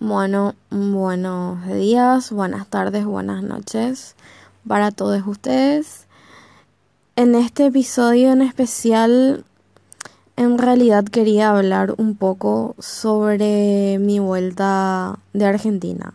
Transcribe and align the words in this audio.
Bueno, 0.00 0.54
buenos 0.70 1.64
días, 1.66 2.32
buenas 2.32 2.66
tardes, 2.66 3.04
buenas 3.04 3.42
noches 3.42 4.16
para 4.66 4.90
todos 4.90 5.24
ustedes. 5.26 6.06
En 7.14 7.34
este 7.34 7.66
episodio 7.66 8.32
en 8.32 8.40
especial, 8.40 9.44
en 10.36 10.58
realidad 10.58 11.04
quería 11.04 11.50
hablar 11.50 11.94
un 11.98 12.16
poco 12.16 12.74
sobre 12.78 13.98
mi 14.00 14.18
vuelta 14.18 15.18
de 15.34 15.44
Argentina. 15.44 16.14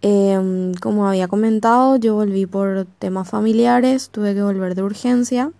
Em, 0.00 0.72
como 0.74 1.06
había 1.06 1.28
comentado, 1.28 1.96
yo 1.96 2.14
volví 2.14 2.46
por 2.46 2.86
temas 2.98 3.28
familiares, 3.28 4.08
tuve 4.08 4.34
que 4.34 4.42
volver 4.42 4.74
de 4.74 4.82
urgencia 4.82 5.52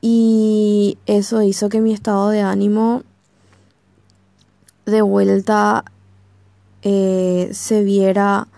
y 0.00 0.98
eso 1.06 1.42
hizo 1.42 1.68
que 1.68 1.80
mi 1.80 1.92
estado 1.92 2.30
de 2.30 2.40
ánimo 2.40 3.02
de 4.90 5.02
vuelta 5.02 5.84
eh, 6.82 7.50
se 7.52 7.82
viera 7.82 8.48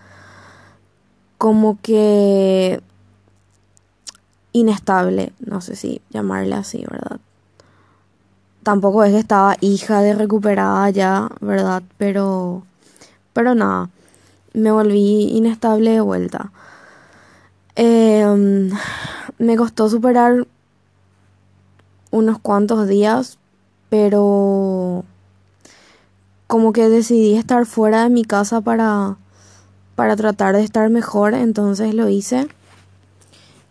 como 1.37 1.77
que 1.81 2.81
inestable, 4.53 5.33
no 5.39 5.61
sé 5.61 5.75
si 5.75 6.01
llamarle 6.09 6.55
así, 6.55 6.85
¿verdad? 6.89 7.19
Tampoco 8.63 9.03
es 9.03 9.11
que 9.11 9.19
estaba 9.19 9.57
hija 9.59 10.01
de 10.01 10.13
recuperada 10.13 10.89
ya, 10.89 11.29
¿verdad? 11.41 11.83
Pero, 11.97 12.63
pero 13.33 13.55
nada, 13.55 13.89
me 14.53 14.71
volví 14.71 15.35
inestable 15.35 15.91
de 15.91 16.01
vuelta. 16.01 16.51
Em, 17.75 18.69
me 19.37 19.57
costó 19.57 19.89
superar 19.89 20.47
unos 22.11 22.39
cuantos 22.39 22.87
días, 22.87 23.39
pero 23.89 25.03
como 26.53 26.71
que 26.71 26.87
decidí 26.87 27.33
estar 27.33 27.65
fuera 27.65 28.03
de 28.03 28.11
mi 28.11 28.25
casa 28.25 28.61
para, 28.61 29.17
para 29.95 30.15
tratar 30.15 30.55
de 30.55 30.63
estar 30.63 30.87
mejor, 30.91 31.33
entonces 31.33 31.95
lo 31.95 32.09
hice. 32.09 32.47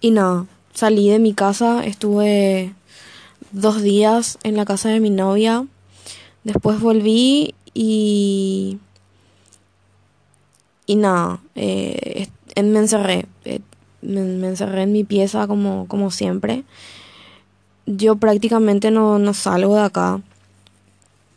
Y 0.01 0.11
nada, 0.11 0.47
salí 0.75 1.09
de 1.09 1.21
mi 1.21 1.33
casa, 1.33 1.87
estuve 1.87 2.75
dos 3.53 3.83
días 3.83 4.37
en 4.43 4.57
la 4.57 4.65
casa 4.65 4.89
de 4.89 4.99
mi 4.99 5.11
novia, 5.11 5.65
después 6.43 6.81
volví 6.81 7.55
y... 7.73 8.81
Y 10.85 10.97
nada, 10.97 11.39
eh, 11.55 12.27
me 12.57 12.81
encerré, 12.81 13.27
eh, 13.45 13.61
me, 14.01 14.49
encerré 14.49 14.83
en 14.83 14.93
mi 14.93 15.05
pieza 15.05 15.47
como, 15.47 15.87
como 15.87 16.11
siempre. 16.11 16.65
Yo 17.87 18.17
prácticamente 18.17 18.91
no, 18.91 19.21
no 19.21 19.35
salgo 19.35 19.77
de 19.77 19.83
acá 19.83 20.21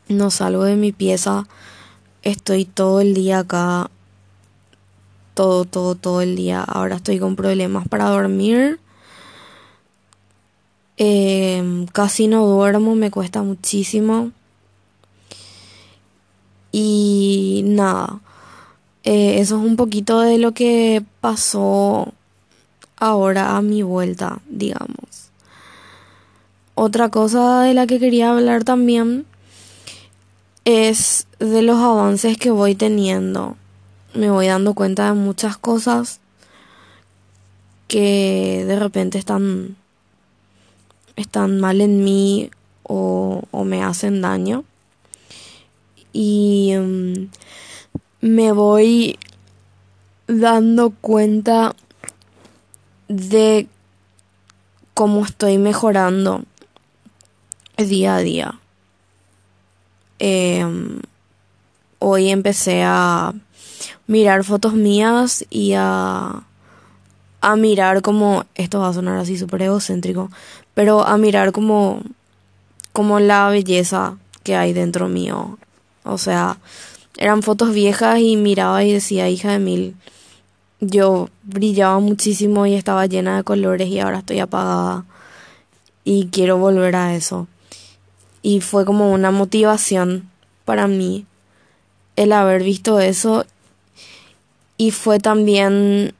no 0.08 0.32
salgo 0.32 0.64
de 0.64 0.76
mi 0.76 0.92
pieza, 0.92 1.48
estoy 2.22 2.66
todo 2.66 3.02
el 3.02 3.14
día 3.14 3.40
acá, 3.40 3.90
todo, 5.34 5.66
todo, 5.66 5.96
todo 5.96 6.22
el 6.22 6.36
día. 6.36 6.62
Ahora 6.64 6.96
estoy 6.96 7.20
con 7.20 7.36
problemas 7.36 7.88
para 7.88 8.10
dormir. 8.10 8.80
Em, 10.98 11.88
casi 11.88 12.28
no 12.28 12.46
duermo, 12.48 12.96
me 12.96 13.12
cuesta 13.12 13.44
muchísimo. 13.44 14.32
Y 16.72 17.64
nada, 17.66 18.20
eh, 19.04 19.40
eso 19.40 19.58
es 19.58 19.66
un 19.66 19.76
poquito 19.76 20.20
de 20.22 20.38
lo 20.38 20.54
que 20.54 21.04
pasó 21.22 22.14
ahora 22.98 23.56
a 23.58 23.62
mi 23.62 23.84
vuelta, 23.84 24.40
digamos. 24.50 25.32
Otra 26.76 27.10
cosa 27.10 27.62
de 27.62 27.74
la 27.74 27.88
que 27.88 28.00
quería 28.00 28.32
hablar 28.32 28.64
también 28.64 29.26
es 30.66 31.28
de 31.40 31.62
los 31.62 31.78
avances 31.78 32.38
que 32.38 32.50
voy 32.52 32.76
teniendo. 32.76 33.56
Me 34.14 34.30
voy 34.30 34.48
dando 34.48 34.74
cuenta 34.74 35.06
de 35.08 35.14
muchas 35.14 35.58
cosas 35.58 36.20
que 37.88 38.66
de 38.68 38.76
repente 38.78 39.20
están, 39.20 39.78
están 41.16 41.60
mal 41.60 41.82
en 41.82 42.04
mí 42.04 42.50
o, 42.84 43.44
me 43.64 43.84
hacen 43.84 44.22
daño. 44.22 44.64
Y 46.12 46.74
mm, 46.78 47.30
me 48.22 48.52
voy 48.52 49.20
dando 50.28 50.90
cuenta 50.90 51.76
de 53.08 53.68
cómo 54.96 55.26
estoy 55.26 55.60
mejorando 55.60 56.44
día 57.78 58.16
a 58.16 58.20
día. 58.20 58.60
Em, 60.20 61.00
hoy 62.00 62.30
empecé 62.30 62.84
a 62.84 63.34
mirar 64.08 64.44
fotos 64.44 64.74
mías 64.74 65.46
y 65.50 65.74
a, 65.76 66.44
a 67.42 67.56
mirar 67.56 68.02
como, 68.02 68.46
esto 68.56 68.80
va 68.80 68.90
a 68.90 68.94
sonar 68.94 69.18
así 69.18 69.38
súper 69.38 69.64
egocéntrico, 69.64 70.30
pero 70.74 71.06
a 71.06 71.18
mirar 71.18 71.52
como, 71.52 72.02
como 72.94 73.20
la 73.20 73.50
belleza 73.50 74.18
que 74.44 74.56
hay 74.56 74.74
dentro 74.74 75.08
mío. 75.10 75.58
O 76.04 76.18
sea, 76.18 76.58
eran 77.18 77.42
fotos 77.44 77.74
viejas 77.74 78.20
y 78.20 78.38
miraba 78.38 78.84
y 78.84 78.94
decía, 78.94 79.30
hija 79.30 79.52
de 79.52 79.60
mil, 79.60 79.96
yo 80.80 81.30
brillaba 81.44 82.00
muchísimo 82.00 82.66
y 82.66 82.76
estaba 82.76 83.06
llena 83.06 83.38
de 83.38 83.44
colores 83.44 83.90
y 83.90 84.00
ahora 84.00 84.20
estoy 84.20 84.40
apagada 84.40 85.06
y 86.04 86.28
quiero 86.28 86.58
volver 86.58 86.96
a 86.96 87.16
eso 87.16 87.48
y 88.46 88.62
fue 88.62 88.86
como 88.86 89.12
una 89.12 89.32
motivación 89.32 90.30
para 90.66 90.86
mí 90.86 91.26
el 92.16 92.32
haber 92.32 92.62
visto 92.62 93.00
eso 93.00 93.44
y 94.78 94.92
fue 94.92 95.18
también 95.18 96.14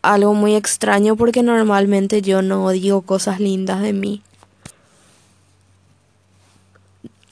algo 0.00 0.34
muy 0.34 0.54
extraño 0.54 1.16
porque 1.16 1.42
normalmente 1.42 2.22
yo 2.22 2.42
no 2.42 2.70
digo 2.70 3.02
cosas 3.02 3.40
lindas 3.40 3.82
de 3.82 3.92
mí. 3.92 4.22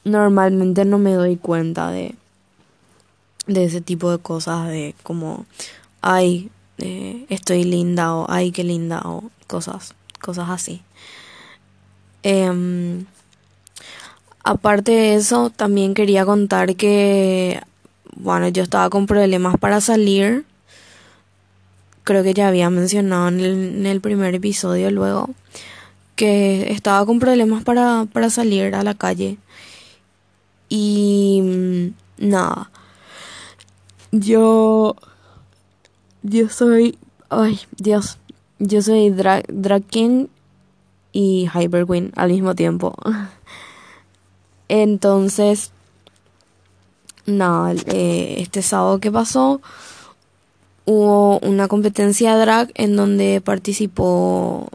Normalmente 0.03 0.85
no 0.85 0.99
me 0.99 1.13
doy 1.13 1.37
cuenta 1.37 1.93
de, 1.93 2.17
de 3.47 3.65
ese 3.65 3.81
tipo 3.81 4.11
de 4.11 4.19
cosas, 4.19 4.67
de 4.67 4.97
como, 5.05 5.47
ay, 6.01 6.51
eh, 6.79 7.27
estoy 7.29 7.63
linda 7.63 8.13
o 8.13 8.27
ay, 8.29 8.51
qué 8.51 8.65
linda 8.65 9.03
o 9.05 9.31
cosas, 9.47 9.95
cosas 10.21 10.51
así. 10.51 10.83
Eh, 12.25 13.05
Aparte 14.49 14.93
de 14.93 15.17
eso, 15.17 15.51
también 15.51 15.93
quería 15.93 16.25
contar 16.25 16.77
que, 16.77 17.61
bueno, 18.15 18.47
yo 18.47 18.63
estaba 18.63 18.89
con 18.91 19.09
problemas 19.09 19.59
para 19.59 19.81
salir. 19.81 20.45
Creo 22.05 22.23
que 22.23 22.33
ya 22.33 22.47
había 22.47 22.71
mencionado 22.71 23.27
en 23.27 23.85
el, 23.87 24.01
primer 24.01 24.37
episodio 24.37 24.93
luego 24.93 25.31
que 26.15 26.71
estaba 26.71 27.05
con 27.05 27.19
problemas 27.19 27.65
para, 27.65 28.07
para 28.13 28.31
salir 28.31 28.77
a 28.77 28.85
la 28.85 28.95
calle. 28.95 29.37
Y 30.69 31.41
mm, 31.43 32.29
nada. 32.29 32.71
Yo. 34.13 34.95
Yo 36.23 36.49
soy. 36.51 36.97
Ay, 37.31 37.59
Dios. 37.79 38.19
Yo 38.61 38.81
soy 38.81 39.11
Drag, 39.11 39.83
King 39.89 40.29
y 41.11 41.49
Hyper 41.53 41.85
Queen 41.85 42.13
al 42.15 42.31
mismo 42.31 42.55
tiempo. 42.55 42.95
Entonces, 44.69 45.73
nada, 47.27 47.73
eh, 47.87 48.37
este 48.39 48.63
sábado 48.63 48.99
que 48.99 49.11
pasó 49.13 49.61
hubo 50.87 51.39
una 51.41 51.69
competencia 51.69 52.37
drag 52.37 52.71
en 52.75 52.97
donde 52.97 53.41
participó 53.45 54.69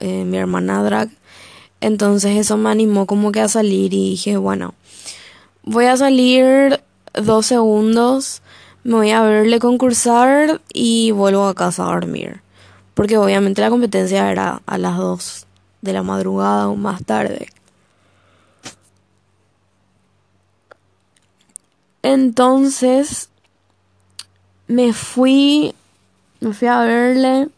eh, 0.00 0.24
mi 0.24 0.36
hermana 0.36 0.82
drag. 0.82 1.08
Entonces 1.80 2.36
eso 2.36 2.56
me 2.56 2.70
animó 2.70 3.06
como 3.06 3.32
que 3.32 3.40
a 3.40 3.48
salir 3.48 3.94
y 3.94 4.10
dije, 4.10 4.36
bueno, 4.36 4.74
voy 5.62 5.86
a 5.86 5.96
salir 5.96 6.80
dos 7.14 7.46
segundos, 7.46 8.42
me 8.84 8.94
voy 8.94 9.10
a 9.10 9.22
verle 9.22 9.58
concursar 9.58 10.60
y 10.72 11.12
vuelvo 11.12 11.46
a 11.46 11.54
casa 11.54 11.84
a 11.84 11.94
dormir. 11.94 12.40
Porque 12.94 13.16
obviamente 13.16 13.62
la 13.62 13.70
competencia 13.70 14.30
era 14.30 14.62
a 14.66 14.78
las 14.78 14.96
2 14.96 15.46
de 15.80 15.92
la 15.92 16.02
madrugada 16.02 16.68
o 16.68 16.76
más 16.76 17.04
tarde. 17.04 17.48
Entonces 22.02 23.28
me 24.66 24.92
fui, 24.92 25.74
me 26.40 26.52
fui 26.52 26.68
a 26.68 26.80
verle, 26.80 27.48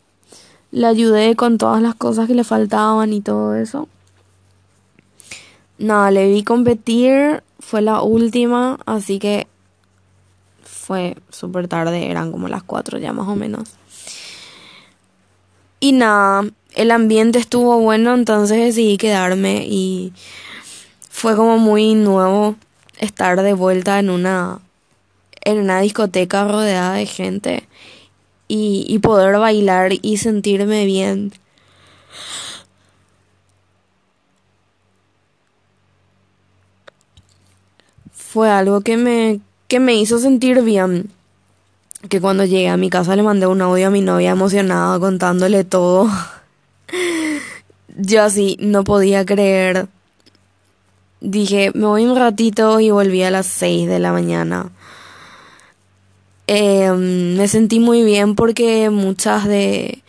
le 0.70 0.86
ayudé 0.86 1.36
con 1.36 1.58
todas 1.58 1.80
las 1.80 1.94
cosas 1.94 2.26
que 2.26 2.34
le 2.34 2.44
faltaban 2.44 3.12
y 3.12 3.20
todo 3.20 3.54
eso. 3.54 3.88
Nada, 5.78 6.10
le 6.10 6.28
vi 6.28 6.44
competir, 6.44 7.42
fue 7.58 7.82
la 7.82 8.02
última, 8.02 8.78
así 8.86 9.18
que 9.18 9.46
fue 10.62 11.16
súper 11.30 11.66
tarde, 11.66 12.10
eran 12.10 12.30
como 12.30 12.48
las 12.48 12.62
4 12.62 12.98
ya 12.98 13.12
más 13.12 13.26
o 13.28 13.36
menos. 13.36 13.70
Y 15.80 15.92
nada, 15.92 16.44
el 16.74 16.90
ambiente 16.90 17.38
estuvo 17.38 17.78
bueno, 17.78 18.14
entonces 18.14 18.58
decidí 18.58 18.96
quedarme 18.98 19.66
y 19.66 20.12
fue 21.08 21.36
como 21.36 21.58
muy 21.58 21.94
nuevo 21.94 22.56
estar 23.04 23.42
de 23.42 23.52
vuelta 23.52 23.98
en 23.98 24.10
una 24.10 24.60
en 25.44 25.58
una 25.58 25.80
discoteca 25.80 26.48
rodeada 26.48 26.94
de 26.94 27.06
gente 27.06 27.64
y, 28.48 28.98
poder 29.00 29.38
bailar 29.38 29.92
y 30.00 30.16
sentirme 30.18 30.86
bien. 30.86 31.32
Fue 38.12 38.50
algo 38.50 38.80
que 38.80 38.96
me, 38.96 39.40
que 39.68 39.80
me 39.80 39.94
hizo 39.94 40.18
sentir 40.18 40.62
bien. 40.62 41.10
Que 42.08 42.20
cuando 42.20 42.44
llegué 42.44 42.68
a 42.68 42.76
mi 42.76 42.90
casa 42.90 43.16
le 43.16 43.22
mandé 43.22 43.46
un 43.46 43.62
audio 43.62 43.88
a 43.88 43.90
mi 43.90 44.00
novia 44.00 44.30
emocionada 44.30 44.98
contándole 44.98 45.64
todo. 45.64 46.08
Yo 47.96 48.22
así 48.22 48.56
no 48.60 48.84
podía 48.84 49.24
creer. 49.24 49.88
Dije, 51.26 51.72
me 51.74 51.86
voy 51.86 52.04
un 52.04 52.16
ratito 52.16 52.80
y 52.80 52.90
volví 52.90 53.22
a 53.22 53.30
las 53.30 53.46
6 53.46 53.88
de 53.88 53.98
la 53.98 54.12
mañana. 54.12 54.70
Em, 56.46 57.34
me 57.36 57.48
sentí 57.48 57.80
muy 57.80 58.04
bien 58.04 58.34
porque 58.34 58.90
muchas 58.90 59.46
de, 59.46 60.02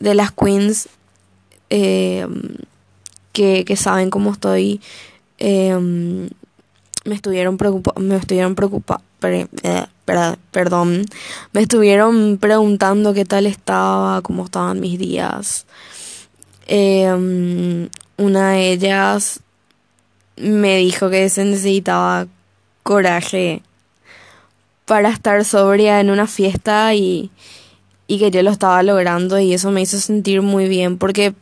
de 0.00 0.14
las 0.14 0.32
queens 0.32 0.88
em, 1.68 2.56
que, 3.34 3.66
que, 3.66 3.76
saben 3.76 4.08
cómo 4.08 4.32
estoy 4.32 4.80
em, 5.36 6.30
me 7.04 7.14
estuvieron 7.14 7.58
preocupa 7.58 7.92
me 8.00 8.16
estuvieron 8.16 8.54
preocupa 8.54 9.02
eh, 9.20 9.86
perdón 10.50 11.04
me 11.52 11.60
estuvieron 11.60 12.38
preguntando 12.38 13.12
qué 13.12 13.26
tal 13.26 13.44
estaba 13.44 14.22
cómo 14.22 14.46
estaban 14.46 14.80
mis 14.80 14.98
días 14.98 15.66
una 18.16 18.52
de 18.52 18.72
ellas 18.72 19.40
me 20.40 20.76
dijo 20.78 21.10
que 21.10 21.28
se 21.28 21.44
necesitaba 21.44 22.26
coraje 22.82 23.62
para 24.84 25.10
estar 25.10 25.44
sobria 25.44 26.00
en 26.00 26.10
una 26.10 26.26
fiesta 26.26 26.94
y, 26.94 27.30
y 28.06 28.18
que 28.18 28.30
yo 28.30 28.42
lo 28.42 28.50
estaba 28.50 28.82
logrando 28.82 29.38
y 29.38 29.52
eso 29.52 29.70
me 29.70 29.82
hizo 29.82 29.98
sentir 29.98 30.40
muy 30.42 30.68
bien 30.68 30.96
porque 30.96 31.34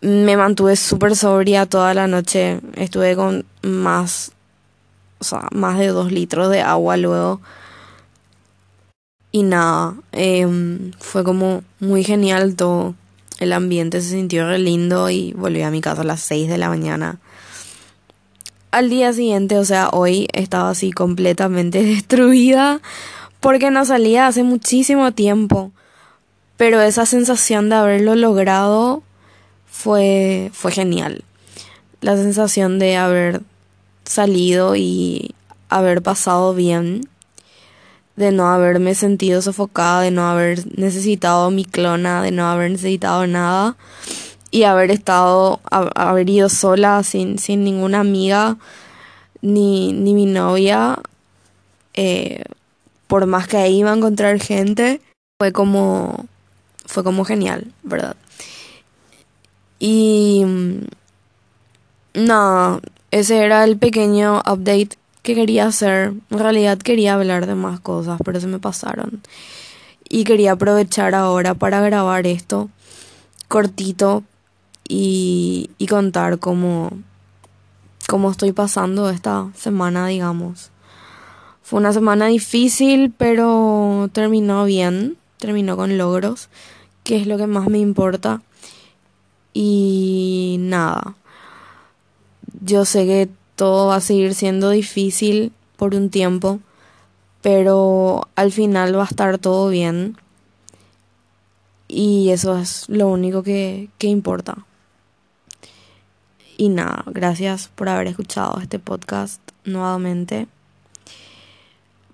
me 0.00 0.36
mantuve 0.36 0.76
súper 0.76 1.16
sobria 1.16 1.66
toda 1.66 1.94
la 1.94 2.06
noche. 2.06 2.60
Estuve 2.74 3.16
con 3.16 3.46
más, 3.62 4.32
o 5.18 5.24
sea, 5.24 5.48
más 5.52 5.78
de 5.78 5.88
dos 5.88 6.12
litros 6.12 6.50
de 6.50 6.60
agua 6.60 6.96
luego. 6.96 7.40
Y 9.32 9.42
nada, 9.42 9.94
em, 10.12 10.92
fue 10.98 11.24
como 11.24 11.62
muy 11.80 12.04
genial 12.04 12.54
todo. 12.54 12.94
El 13.38 13.52
ambiente 13.52 14.00
se 14.00 14.10
sintió 14.10 14.46
re 14.46 14.58
lindo 14.58 15.10
y 15.10 15.32
volví 15.32 15.62
a 15.62 15.70
mi 15.70 15.80
casa 15.80 16.02
a 16.02 16.04
las 16.04 16.20
6 16.20 16.48
de 16.48 16.58
la 16.58 16.68
mañana 16.68 17.18
al 18.76 18.90
día 18.90 19.10
siguiente, 19.14 19.58
o 19.58 19.64
sea, 19.64 19.88
hoy 19.90 20.28
estaba 20.34 20.68
así 20.68 20.92
completamente 20.92 21.82
destruida 21.82 22.80
porque 23.40 23.70
no 23.70 23.84
salía 23.86 24.26
hace 24.26 24.42
muchísimo 24.42 25.12
tiempo. 25.12 25.72
Pero 26.58 26.80
esa 26.82 27.06
sensación 27.06 27.68
de 27.68 27.76
haberlo 27.76 28.14
logrado 28.16 29.02
fue, 29.66 30.50
fue 30.52 30.72
genial. 30.72 31.24
La 32.02 32.16
sensación 32.16 32.78
de 32.78 32.96
haber 32.96 33.40
salido 34.04 34.76
y 34.76 35.34
haber 35.70 36.02
pasado 36.02 36.54
bien, 36.54 37.08
de 38.16 38.30
no 38.30 38.48
haberme 38.48 38.94
sentido 38.94 39.40
sofocada, 39.42 40.02
de 40.02 40.10
no 40.10 40.28
haber 40.28 40.78
necesitado 40.78 41.50
mi 41.50 41.64
clona, 41.64 42.22
de 42.22 42.30
no 42.30 42.46
haber 42.46 42.70
necesitado 42.70 43.26
nada 43.26 43.76
y 44.50 44.62
haber 44.64 44.90
estado, 44.90 45.60
haber 45.70 46.30
ido 46.30 46.48
sola 46.48 47.02
sin, 47.02 47.38
sin 47.38 47.64
ninguna 47.64 48.00
amiga 48.00 48.56
ni, 49.42 49.92
ni 49.92 50.14
mi 50.14 50.26
novia, 50.26 50.98
eh, 51.94 52.44
por 53.06 53.26
más 53.26 53.48
que 53.48 53.56
ahí 53.58 53.78
iba 53.78 53.92
a 53.92 53.96
encontrar 53.96 54.40
gente, 54.40 55.00
fue 55.38 55.52
como, 55.52 56.26
fue 56.86 57.04
como 57.04 57.24
genial, 57.24 57.72
¿verdad? 57.82 58.16
Y 59.78 60.42
mm, 60.46 60.86
nada, 62.14 62.80
ese 63.10 63.44
era 63.44 63.64
el 63.64 63.76
pequeño 63.76 64.38
update 64.38 64.96
que 65.22 65.34
quería 65.34 65.66
hacer. 65.66 66.14
En 66.30 66.38
realidad 66.38 66.78
quería 66.78 67.14
hablar 67.14 67.46
de 67.46 67.54
más 67.54 67.80
cosas, 67.80 68.18
pero 68.24 68.40
se 68.40 68.46
me 68.46 68.58
pasaron. 68.58 69.22
Y 70.08 70.24
quería 70.24 70.52
aprovechar 70.52 71.14
ahora 71.14 71.54
para 71.54 71.80
grabar 71.80 72.26
esto 72.26 72.70
cortito 73.48 74.24
y, 74.88 75.86
contar 75.88 76.38
cómo, 76.38 76.90
cómo 78.08 78.30
estoy 78.30 78.52
pasando 78.52 79.08
esta 79.10 79.50
semana, 79.54 80.06
digamos. 80.08 80.70
Fue 81.62 81.80
una 81.80 81.92
semana 81.92 82.26
difícil, 82.26 83.12
pero 83.16 84.08
terminó 84.12 84.64
bien, 84.64 85.16
terminó 85.38 85.76
con 85.76 85.98
logros, 85.98 86.48
que 87.02 87.16
es 87.16 87.26
lo 87.26 87.38
que 87.38 87.46
más 87.46 87.68
me 87.68 87.78
importa. 87.78 88.42
Y 89.52 90.56
nada, 90.60 91.16
yo 92.62 92.84
sé 92.84 93.06
que 93.06 93.28
todo 93.54 93.88
va 93.88 93.96
a 93.96 94.00
seguir 94.00 94.34
siendo 94.34 94.70
difícil 94.70 95.52
por 95.76 95.94
un 95.94 96.10
tiempo, 96.10 96.60
pero 97.42 98.28
al 98.36 98.52
final 98.52 98.96
va 98.96 99.02
a 99.02 99.06
estar 99.06 99.38
todo 99.38 99.68
bien. 99.68 100.16
Y 101.88 102.30
eso 102.30 102.58
es 102.58 102.88
lo 102.88 103.08
único 103.08 103.42
que, 103.42 103.88
que 103.98 104.08
importa. 104.08 104.66
Y 106.56 106.70
nada, 106.70 107.04
gracias 107.06 107.68
por 107.68 107.88
haber 107.88 108.06
escuchado 108.06 108.58
este 108.60 108.78
podcast 108.78 109.40
nuevamente. 109.64 110.46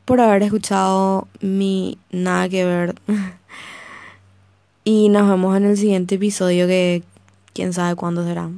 Por 0.04 0.20
haber 0.20 0.42
escuchado 0.42 1.28
mi 1.40 1.96
nada 2.10 2.48
que 2.48 2.64
ver. 2.64 2.94
y 4.84 5.08
nos 5.10 5.28
vemos 5.28 5.56
en 5.56 5.66
el 5.66 5.76
siguiente 5.76 6.16
episodio 6.16 6.66
que 6.66 7.04
quién 7.52 7.72
sabe 7.72 7.94
cuándo 7.94 8.24
será. 8.24 8.50